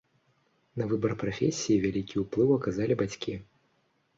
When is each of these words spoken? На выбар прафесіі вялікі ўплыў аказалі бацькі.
На 0.81 0.87
выбар 0.93 1.13
прафесіі 1.25 1.79
вялікі 1.83 2.15
ўплыў 2.25 2.57
аказалі 2.59 2.93
бацькі. 3.03 3.37